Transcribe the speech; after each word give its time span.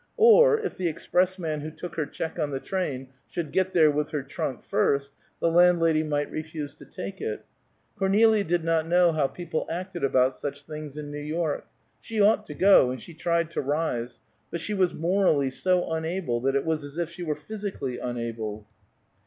Or, 0.17 0.59
if 0.59 0.77
the 0.77 0.87
expressman 0.89 1.61
who 1.61 1.69
took 1.69 1.93
her 1.95 2.07
check 2.07 2.39
on 2.39 2.49
the 2.49 2.59
train, 2.59 3.09
should 3.29 3.51
get 3.51 3.71
there 3.71 3.91
with 3.91 4.09
her 4.09 4.23
trunk 4.23 4.63
first, 4.63 5.11
the 5.39 5.47
landlady 5.51 6.01
might 6.01 6.31
refuse 6.31 6.73
to 6.77 6.85
take 6.85 7.21
it. 7.21 7.45
Cornelia 7.99 8.43
did 8.43 8.63
not 8.63 8.87
know 8.87 9.11
how 9.11 9.27
people 9.27 9.67
acted 9.69 10.03
about 10.03 10.35
such 10.35 10.63
things 10.63 10.97
in 10.97 11.11
New 11.11 11.19
York. 11.19 11.67
She 11.99 12.19
ought 12.19 12.47
to 12.47 12.55
go, 12.55 12.89
and 12.89 12.99
she 12.99 13.13
tried 13.13 13.51
to 13.51 13.61
rise; 13.61 14.19
but 14.49 14.59
she 14.59 14.73
was 14.73 14.91
morally 14.95 15.51
so 15.51 15.91
unable 15.91 16.41
that 16.41 16.55
it 16.55 16.65
was 16.65 16.83
as 16.83 16.97
if 16.97 17.11
she 17.11 17.21
were 17.21 17.35
physically 17.35 17.99
unable. 17.99 18.65